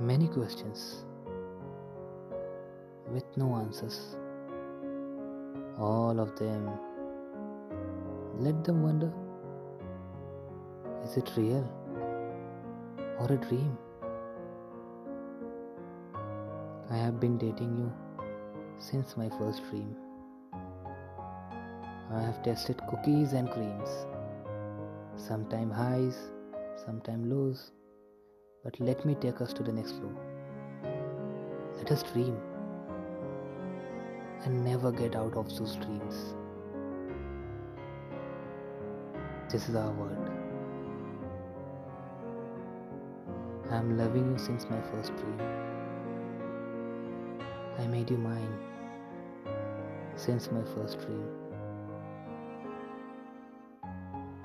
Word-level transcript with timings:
Many 0.00 0.26
questions 0.26 1.04
with 3.12 3.24
no 3.36 3.54
answers. 3.54 4.16
All 5.78 6.18
of 6.18 6.36
them. 6.36 6.68
Let 8.38 8.64
them 8.64 8.82
wonder 8.82 9.12
is 11.04 11.16
it 11.16 11.30
real 11.36 11.64
or 13.20 13.30
a 13.30 13.36
dream? 13.36 13.78
I 16.90 16.96
have 16.96 17.20
been 17.20 17.38
dating 17.38 17.76
you 17.78 17.92
since 18.78 19.16
my 19.16 19.28
first 19.38 19.62
dream. 19.70 19.94
I 22.10 22.20
have 22.20 22.42
tasted 22.42 22.82
cookies 22.90 23.32
and 23.32 23.48
creams, 23.48 24.06
sometime 25.16 25.70
highs, 25.70 26.16
sometime 26.84 27.30
lows. 27.30 27.70
But 28.64 28.80
let 28.80 29.04
me 29.04 29.14
take 29.14 29.42
us 29.42 29.52
to 29.52 29.62
the 29.62 29.72
next 29.72 29.92
floor. 29.92 30.12
Let 31.76 31.92
us 31.92 32.02
dream 32.02 32.40
and 34.44 34.64
never 34.64 34.90
get 34.90 35.14
out 35.14 35.36
of 35.36 35.54
those 35.58 35.76
dreams. 35.76 36.34
This 39.50 39.68
is 39.68 39.76
our 39.76 39.90
world. 39.92 40.30
I 43.70 43.76
am 43.76 43.98
loving 43.98 44.32
you 44.32 44.38
since 44.38 44.64
my 44.70 44.80
first 44.92 45.14
dream. 45.16 45.40
I 47.78 47.86
made 47.86 48.10
you 48.10 48.16
mine 48.16 48.58
since 50.16 50.50
my 50.50 50.62
first 50.74 51.00
dream. 51.00 51.28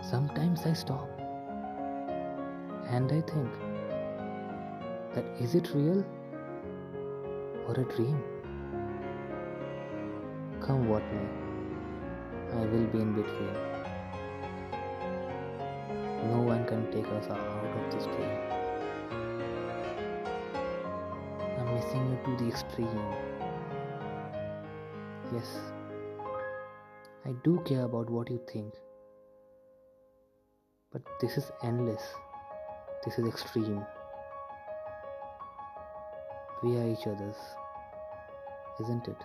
Sometimes 0.02 0.66
I 0.66 0.74
stop 0.74 1.10
and 2.90 3.12
I 3.12 3.22
think 3.22 3.50
that 5.16 5.26
is 5.40 5.56
it 5.56 5.70
real 5.74 6.06
or 7.68 7.74
a 7.74 7.84
dream? 7.96 8.22
Come 10.62 10.88
what 10.88 11.04
may, 11.14 11.28
I 12.54 12.66
will 12.66 12.88
be 12.88 13.00
in 13.00 13.14
between. 13.14 13.54
No 16.30 16.42
one 16.42 16.66
can 16.68 16.92
take 16.92 17.08
us 17.08 17.30
out 17.30 17.40
of 17.40 17.92
this 17.92 18.06
dream. 18.06 18.38
I'm 21.58 21.74
missing 21.76 22.10
you 22.12 22.18
to 22.26 22.44
the 22.44 22.50
extreme. 22.50 23.02
Yes, 25.34 25.60
I 27.26 27.32
do 27.44 27.62
care 27.66 27.84
about 27.84 28.10
what 28.10 28.30
you 28.30 28.42
think. 28.52 28.74
But 30.92 31.02
this 31.22 31.38
is 31.38 31.52
endless. 31.64 32.04
This 33.06 33.18
is 33.18 33.28
extreme. 33.28 33.86
We 36.62 36.76
are 36.76 36.90
each 36.90 37.08
other's, 37.08 37.38
isn't 38.82 39.08
it? 39.08 39.16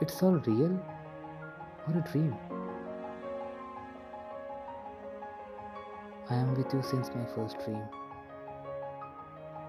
It's 0.00 0.22
all 0.22 0.36
real 0.46 0.78
or 1.88 1.98
a 1.98 2.12
dream? 2.12 2.36
I 6.30 6.36
am 6.36 6.54
with 6.54 6.72
you 6.72 6.82
since 6.82 7.08
my 7.08 7.24
first 7.34 7.56
dream. 7.64 7.82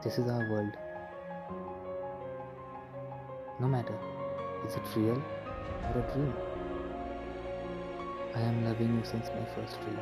This 0.03 0.19
is 0.19 0.27
our 0.27 0.47
world. 0.51 0.77
No 3.59 3.67
matter, 3.67 3.97
is 4.67 4.75
it 4.75 4.83
real 4.95 5.19
or 5.95 5.99
a 5.99 6.13
dream? 6.13 6.33
I 8.35 8.41
am 8.41 8.63
loving 8.65 8.99
you 8.99 9.03
since 9.03 9.29
my 9.29 9.45
first 9.55 9.81
dream. 9.81 9.99